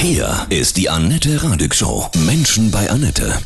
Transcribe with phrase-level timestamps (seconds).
[0.00, 2.08] Hier ist die Annette Radig Show.
[2.24, 3.36] Menschen bei Annette.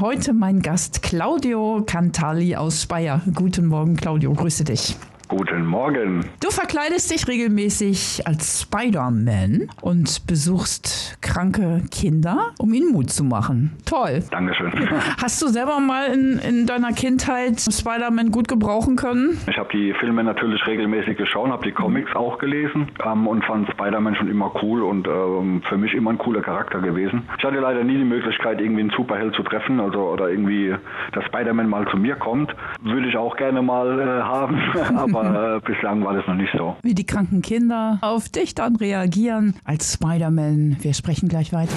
[0.00, 3.20] Heute mein Gast Claudio Cantali aus Speyer.
[3.34, 4.96] Guten Morgen, Claudio, grüße dich.
[5.32, 6.26] Guten Morgen.
[6.40, 13.72] Du verkleidest dich regelmäßig als Spider-Man und besuchst kranke Kinder, um ihnen Mut zu machen.
[13.86, 14.22] Toll.
[14.30, 14.70] Dankeschön.
[15.22, 19.38] Hast du selber mal in, in deiner Kindheit Spider-Man gut gebrauchen können?
[19.46, 23.70] Ich habe die Filme natürlich regelmäßig geschaut, habe die Comics auch gelesen ähm, und fand
[23.70, 27.22] Spider-Man schon immer cool und ähm, für mich immer ein cooler Charakter gewesen.
[27.38, 30.74] Ich hatte leider nie die Möglichkeit, irgendwie einen Superheld zu treffen, also oder irgendwie,
[31.12, 32.54] dass Spider-Man mal zu mir kommt.
[32.82, 34.60] Würde ich auch gerne mal äh, haben,
[34.98, 36.76] aber äh, bislang war das noch nicht so.
[36.82, 40.78] Wie die kranken Kinder auf dich dann reagieren als Spider-Man.
[40.80, 41.74] Wir sprechen gleich weiter.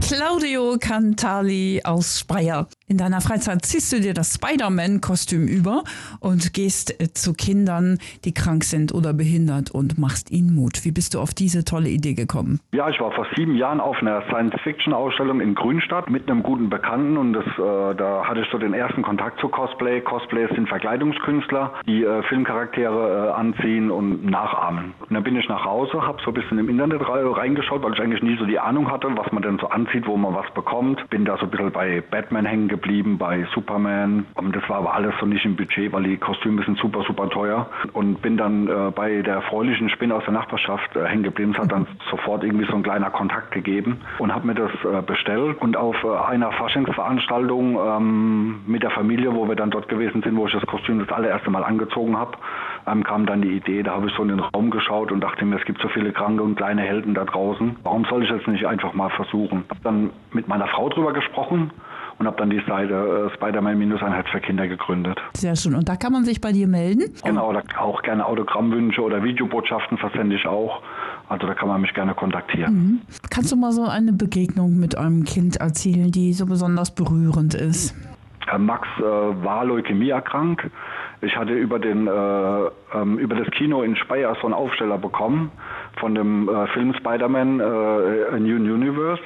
[0.00, 2.68] Claudio Cantali aus Speyer.
[2.88, 5.82] In deiner Freizeit ziehst du dir das Spider-Man-Kostüm über
[6.20, 10.84] und gehst äh, zu Kindern, die krank sind oder behindert und machst ihnen Mut.
[10.84, 12.60] Wie bist du auf diese tolle Idee gekommen?
[12.70, 17.16] Ja, ich war vor sieben Jahren auf einer Science-Fiction-Ausstellung in Grünstadt mit einem guten Bekannten
[17.16, 20.00] und das, äh, da hatte ich so den ersten Kontakt zu Cosplay.
[20.02, 24.94] Cosplays sind Verkleidungskünstler, die äh, Filmcharaktere äh, anziehen und nachahmen.
[25.00, 28.00] Und dann bin ich nach Hause, habe so ein bisschen im Internet reingeschaut, weil ich
[28.00, 31.10] eigentlich nie so die Ahnung hatte, was man denn so anzieht, wo man was bekommt.
[31.10, 34.26] Bin da so ein bisschen bei Batman hängen geblieben, bei Superman.
[34.34, 37.28] Und das war aber alles so nicht im Budget, weil die Kostüme sind super, super
[37.30, 37.68] teuer.
[37.92, 41.52] Und bin dann äh, bei der erfreulichen Spinne aus der Nachbarschaft äh, hängen geblieben.
[41.52, 45.02] Es hat dann sofort irgendwie so ein kleiner Kontakt gegeben und habe mir das äh,
[45.02, 45.60] bestellt.
[45.60, 50.36] Und auf äh, einer Faschingsveranstaltung ähm, mit der Familie, wo wir dann dort gewesen sind,
[50.36, 52.32] wo ich das Kostüm das allererste Mal angezogen habe,
[52.86, 55.44] ähm, kam dann die Idee, da habe ich so in den Raum geschaut und dachte
[55.44, 57.76] mir, es gibt so viele kranke und kleine Helden da draußen.
[57.82, 59.64] Warum soll ich das nicht einfach mal versuchen?
[59.70, 61.70] Habe dann mit meiner Frau drüber gesprochen
[62.18, 65.18] und habe dann die Seite äh, Spider-Man-Einheit für Kinder gegründet.
[65.34, 65.74] Sehr schön.
[65.74, 67.12] Und da kann man sich bei dir melden?
[67.24, 70.82] Genau, da auch gerne Autogrammwünsche oder Videobotschaften versende ich auch.
[71.28, 72.74] Also da kann man mich gerne kontaktieren.
[72.74, 73.00] Mhm.
[73.30, 77.94] Kannst du mal so eine Begegnung mit einem Kind erzählen, die so besonders berührend ist?
[78.58, 80.70] Max äh, war Leukämie erkrankt.
[81.20, 82.10] Ich hatte über, den, äh,
[82.94, 85.50] ähm, über das Kino in Speyer so einen Aufsteller bekommen
[85.98, 89.22] von dem äh, Film Spider-Man äh, A New Universe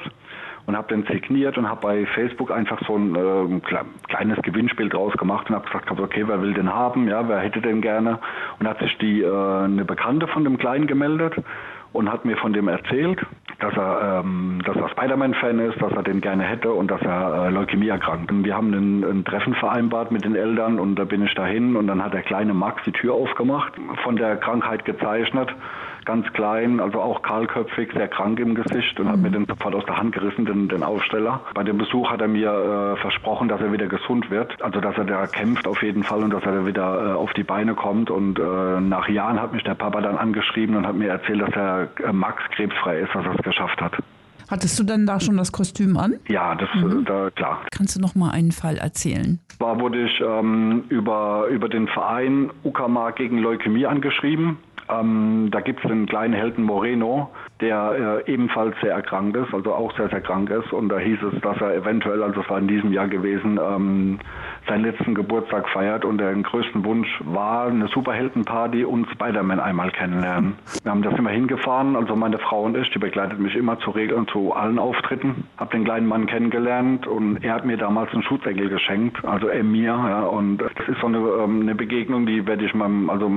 [0.65, 3.59] und habe den signiert und habe bei Facebook einfach so ein äh,
[4.07, 7.61] kleines Gewinnspiel draus gemacht und habe gesagt, okay, wer will den haben, ja, wer hätte
[7.61, 8.19] den gerne
[8.59, 11.35] und hat sich die äh, eine Bekannte von dem Kleinen gemeldet
[11.93, 13.19] und hat mir von dem erzählt,
[13.59, 17.47] dass er, ähm, dass er Spider-Man-Fan ist, dass er den gerne hätte und dass er
[17.47, 18.31] äh, Leukämie erkrankt.
[18.31, 21.75] Und wir haben ein, ein, Treffen vereinbart mit den Eltern und da bin ich dahin
[21.75, 23.73] und dann hat der kleine Max die Tür aufgemacht,
[24.03, 25.53] von der Krankheit gezeichnet
[26.05, 29.11] ganz klein, also auch kahlköpfig, sehr krank im Gesicht und mhm.
[29.11, 31.41] hat mir den sofort aus der Hand gerissen, den, den Aufsteller.
[31.53, 34.97] Bei dem Besuch hat er mir äh, versprochen, dass er wieder gesund wird, also dass
[34.97, 38.09] er da kämpft auf jeden Fall und dass er wieder äh, auf die Beine kommt.
[38.09, 41.55] Und äh, nach Jahren hat mich der Papa dann angeschrieben und hat mir erzählt, dass
[41.55, 43.93] er äh, Max krebsfrei ist, dass er es geschafft hat.
[44.51, 46.15] Hattest du denn da schon das Kostüm an?
[46.27, 47.05] Ja, das mhm.
[47.05, 47.61] da, klar.
[47.71, 49.39] Kannst du noch mal einen Fall erzählen?
[49.57, 54.57] Zwar wurde ich ähm, über, über den Verein Uckermark gegen Leukämie angeschrieben.
[54.91, 57.29] Ähm, da gibt es den kleinen Helden Moreno,
[57.59, 60.73] der äh, ebenfalls sehr erkrankt ist, also auch sehr, sehr krank ist.
[60.73, 64.19] Und da hieß es, dass er eventuell, also es war in diesem Jahr gewesen, ähm,
[64.67, 70.53] seinen letzten Geburtstag feiert und der größten Wunsch war eine Superheldenparty und Spider-Man einmal kennenlernen.
[70.83, 73.91] Wir haben das immer hingefahren, also meine Frau und ich, die begleitet mich immer zu
[73.91, 75.45] Regeln, zu allen Auftritten.
[75.57, 79.63] Hab den kleinen Mann kennengelernt und er hat mir damals einen Schutzengel geschenkt, also er
[79.63, 79.91] mir.
[79.91, 83.29] Ja, und das ist so eine, ähm, eine Begegnung, die werde ich meinem, also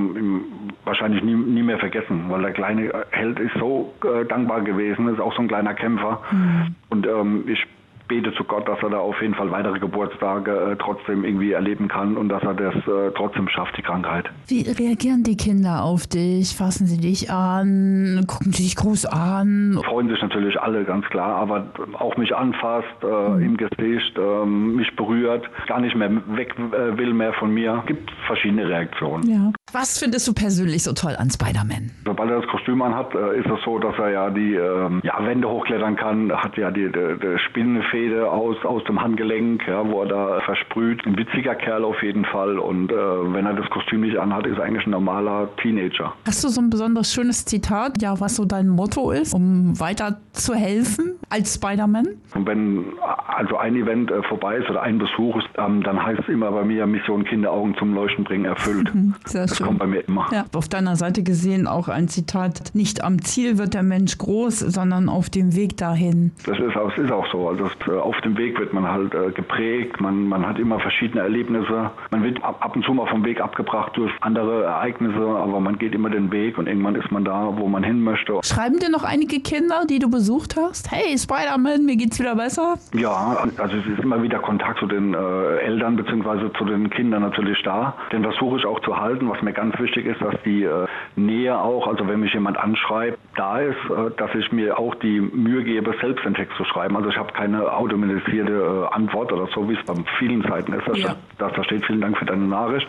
[0.83, 5.19] wahrscheinlich nie, nie mehr vergessen, weil der kleine Held ist so äh, dankbar gewesen, ist
[5.19, 6.21] auch so ein kleiner Kämpfer.
[6.31, 6.75] Mhm.
[6.89, 7.65] Und ähm, ich
[8.07, 11.87] bete zu Gott, dass er da auf jeden Fall weitere Geburtstage äh, trotzdem irgendwie erleben
[11.87, 14.29] kann und dass er das äh, trotzdem schafft, die Krankheit.
[14.47, 16.55] Wie reagieren die Kinder auf dich?
[16.55, 18.25] Fassen sie dich an?
[18.27, 19.79] Gucken sie dich groß an?
[19.85, 21.67] Freuen sich natürlich alle, ganz klar, aber
[21.99, 23.41] auch mich anfasst, äh, mhm.
[23.41, 27.79] im Gesicht, ähm, mich berührt, gar nicht mehr weg äh, will mehr von mir.
[27.81, 29.29] Es gibt verschiedene Reaktionen.
[29.29, 29.51] Ja.
[29.73, 31.91] Was findest du persönlich so toll an Spider-Man?
[32.05, 35.17] Sobald er das Kostüm anhat, äh, ist es so, dass er ja die ähm, ja,
[35.25, 40.03] Wände hochklettern kann, hat ja die, die, die Spinnenfäde aus, aus dem Handgelenk, ja, wo
[40.03, 41.05] er da versprüht.
[41.05, 44.57] Ein witziger Kerl auf jeden Fall und äh, wenn er das Kostüm nicht anhat, ist
[44.57, 46.13] er eigentlich ein normaler Teenager.
[46.25, 50.19] Hast du so ein besonders schönes Zitat, ja, was so dein Motto ist, um weiter
[50.31, 52.07] zu helfen als Spider-Man?
[52.33, 52.85] Und wenn
[53.27, 56.51] also ein Event äh, vorbei ist oder ein Besuch ist, ähm, dann heißt es immer
[56.51, 58.89] bei mir Mission Kinderaugen zum Leuchten bringen erfüllt.
[59.25, 59.64] Sehr schön.
[59.65, 60.27] Kommt bei mir immer.
[60.31, 64.59] Ja, auf deiner Seite gesehen auch ein Zitat, nicht am Ziel wird der Mensch groß,
[64.59, 66.31] sondern auf dem Weg dahin.
[66.45, 67.49] Das ist auch, ist auch so.
[67.49, 71.21] Also äh, auf dem Weg wird man halt äh, geprägt, man, man hat immer verschiedene
[71.21, 71.91] Erlebnisse.
[72.11, 75.77] Man wird ab, ab und zu mal vom Weg abgebracht durch andere Ereignisse, aber man
[75.77, 78.39] geht immer den Weg und irgendwann ist man da, wo man hin möchte.
[78.43, 80.91] Schreiben dir noch einige Kinder, die du besucht hast?
[80.91, 82.75] Hey, Spider-Man, mir geht's wieder besser?
[82.93, 86.51] Ja, also es ist immer wieder Kontakt zu den äh, Eltern bzw.
[86.57, 87.95] zu den Kindern natürlich da.
[88.11, 89.29] Den versuche ich auch zu halten.
[89.29, 93.17] Was mir ganz wichtig ist, dass die äh, Nähe auch, also wenn mich jemand anschreibt,
[93.35, 96.97] da ist, äh, dass ich mir auch die Mühe gebe, selbst den Text zu schreiben.
[96.97, 100.87] Also ich habe keine automatisierte äh, Antwort oder so, wie es bei vielen Seiten ist,
[100.87, 101.15] dass, Ja.
[101.37, 102.87] dass da steht, vielen Dank für deine Nachricht,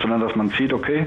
[0.00, 1.06] sondern dass man sieht, okay,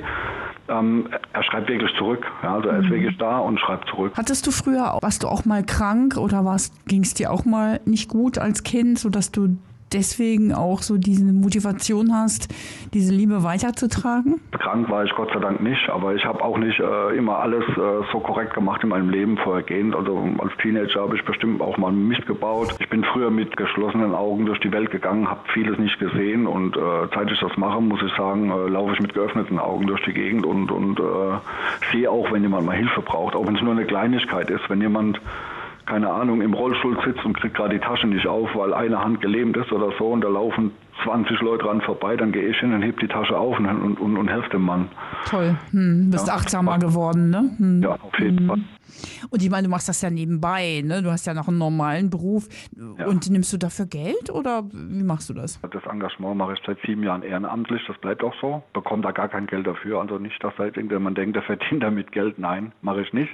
[0.70, 2.26] ähm, er schreibt wirklich zurück.
[2.44, 4.14] Ja, also er ist wirklich da und schreibt zurück.
[4.18, 6.44] Hattest du früher, warst du auch mal krank oder
[6.88, 9.58] ging es dir auch mal nicht gut als Kind, sodass du
[9.94, 12.54] deswegen auch so diese Motivation hast,
[12.94, 14.40] diese Liebe weiterzutragen?
[14.52, 17.64] Krank war ich Gott sei Dank nicht, aber ich habe auch nicht äh, immer alles
[17.70, 19.96] äh, so korrekt gemacht in meinem Leben vorhergehend.
[19.96, 22.76] Also als Teenager habe ich bestimmt auch mal Mist gebaut.
[22.80, 26.76] Ich bin früher mit geschlossenen Augen durch die Welt gegangen, habe vieles nicht gesehen und
[26.76, 26.80] äh,
[27.14, 30.14] seit ich das mache, muss ich sagen, äh, laufe ich mit geöffneten Augen durch die
[30.14, 33.74] Gegend und, und äh, sehe auch, wenn jemand mal Hilfe braucht, auch wenn es nur
[33.74, 35.20] eine Kleinigkeit ist, wenn jemand
[35.88, 39.22] keine Ahnung, im Rollstuhl sitzt und kriegt gerade die Tasche nicht auf, weil eine Hand
[39.22, 40.72] gelähmt ist oder so und da laufen
[41.04, 44.00] 20 Leute dran vorbei, dann gehe ich hin und heb die Tasche auf und, und,
[44.00, 44.90] und, und helfe dem Mann.
[45.26, 46.34] Toll, hm, bist Ja.
[46.36, 47.52] achtsamer geworden, ne?
[47.58, 47.82] Hm.
[47.84, 48.58] Ja, auf jeden Fall.
[49.30, 51.04] Und ich meine, du machst das ja nebenbei, ne?
[51.04, 52.48] Du hast ja noch einen normalen Beruf.
[53.06, 55.60] Und nimmst du dafür Geld oder wie machst du das?
[55.62, 58.64] Das Engagement mache ich seit sieben Jahren ehrenamtlich, das bleibt auch so.
[58.74, 60.02] Bekomme da gar kein Geld dafür.
[60.02, 62.40] Also nicht, dass da jetzt irgendjemand denkt, der verdient damit Geld.
[62.40, 63.30] Nein, mache ich nicht.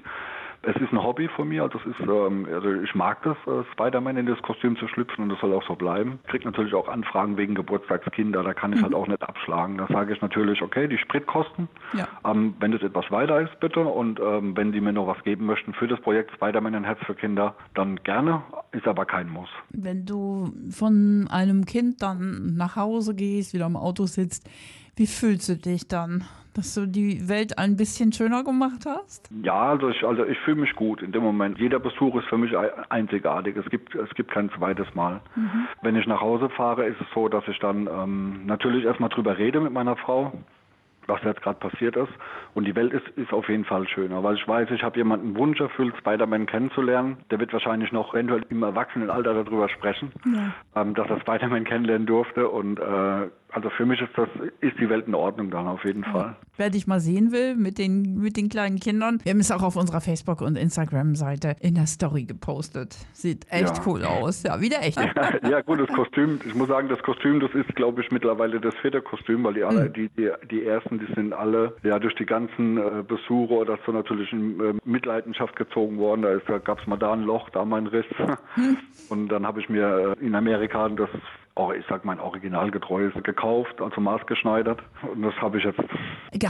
[0.65, 4.15] Es ist ein Hobby von mir, also, ist, ähm, also ich mag das, äh, Spider-Man
[4.15, 6.19] in das Kostüm zu schlüpfen und das soll auch so bleiben.
[6.24, 9.77] Ich kriege natürlich auch Anfragen wegen Geburtstagskinder, da kann ich halt auch nicht abschlagen.
[9.77, 12.07] Da sage ich natürlich, okay, die Spritkosten, Ja.
[12.25, 13.81] ähm, wenn das etwas weiter ist, bitte.
[13.81, 17.00] Und ähm, wenn die mir noch was geben möchten für das Projekt Spider-Man ein Herz
[17.06, 19.50] für Kinder, dann gerne, ist aber kein Muss.
[19.71, 24.50] Wenn du von einem Kind dann nach Hause gehst, wieder im Auto sitzt,
[24.95, 26.24] wie fühlst du dich dann?
[26.56, 29.28] Dass du die Welt ein bisschen schöner gemacht hast?
[29.42, 31.57] Ja, also ich, also ich fühle mich gut in dem Moment.
[31.57, 33.56] Jeder Besuch ist für mich ei- einzigartig.
[33.57, 35.22] Es gibt, es gibt kein zweites Mal.
[35.81, 39.36] Wenn ich nach Hause fahre, ist es so, dass ich dann ähm, natürlich erstmal drüber
[39.40, 40.31] rede mit meiner Frau,
[41.07, 42.12] was jetzt gerade passiert ist.
[42.54, 45.36] Und die Welt ist, ist auf jeden Fall schöner, weil ich weiß, ich habe jemanden
[45.36, 47.18] Wunsch erfüllt, Spider-Man kennenzulernen.
[47.31, 50.12] Der wird wahrscheinlich noch eventuell im Erwachsenenalter darüber sprechen,
[50.75, 52.48] ähm, dass er Spider-Man kennenlernen durfte.
[52.48, 54.27] Und äh, also für mich ist das
[54.61, 56.35] ist die Welt in Ordnung dann auf jeden Fall.
[56.57, 59.63] Wer dich mal sehen will mit den, mit den kleinen Kindern, wir haben es auch
[59.63, 62.95] auf unserer Facebook- und Instagram-Seite in der Story gepostet.
[63.13, 63.83] Sieht echt Ja.
[63.88, 64.44] cool aus.
[64.44, 65.00] Ja, wieder echt.
[65.00, 68.75] ja, gut, das Kostüm, ich muss sagen, das Kostüm, das ist, glaube ich, mittlerweile das
[68.81, 72.25] vierte Kostüm, weil die alle, die, die, die ersten, die sind alle ja durch die
[72.25, 76.21] ganzen äh, Besuche oder so natürlich in äh, Mitleidenschaft gezogen worden.
[76.23, 78.05] Da, ist, da gab es mal da ein Loch, da mal ein Riss.
[79.09, 81.09] Und dann habe ich mir äh, in Amerika das
[81.55, 84.81] ich sag mein originalgetreues gekauft, also maßgeschneidert.
[85.13, 85.79] Und das habe ich jetzt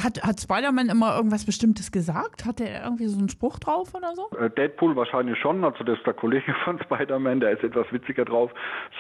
[0.04, 2.46] Hat, hat Spider-Man immer irgendwas Bestimmtes gesagt?
[2.46, 4.30] Hat er irgendwie so einen Spruch drauf oder so?
[4.38, 8.24] Äh, Deadpool wahrscheinlich schon, also das ist der Kollege von Spider-Man, der ist etwas witziger
[8.24, 8.52] drauf.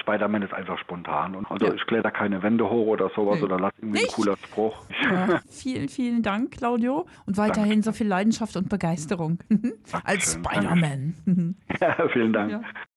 [0.01, 1.35] Spider-Man ist einfach spontan.
[1.35, 1.73] Und also Ja.
[1.73, 3.43] ich kletter keine Wände hoch oder sowas Nee.
[3.45, 4.11] oder lass irgendwie Nicht?
[4.11, 4.83] ein cooler Spruch.
[5.03, 7.05] Ja, vielen, vielen Dank, Claudio.
[7.25, 9.39] Und weiterhin so viel Leidenschaft und Begeisterung
[10.03, 10.33] als.
[10.33, 11.55] Spider-Man.
[11.79, 12.51] Ja, vielen Dank.
[12.51, 12.61] Ja.